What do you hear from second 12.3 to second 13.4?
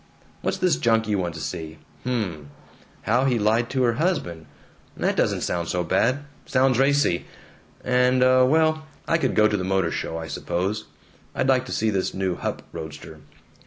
Hup roadster.